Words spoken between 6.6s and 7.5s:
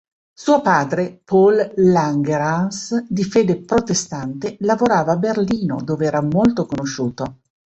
conosciuto.